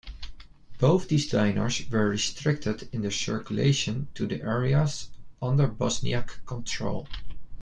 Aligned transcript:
Both 0.79 1.09
these 1.09 1.29
dinars 1.29 1.87
were 1.91 2.09
restricted 2.09 2.89
in 2.91 3.03
their 3.03 3.11
circulation 3.11 4.07
to 4.15 4.25
the 4.25 4.41
areas 4.41 5.09
under 5.43 5.67
Bosniak 5.67 6.43
control. 6.47 7.07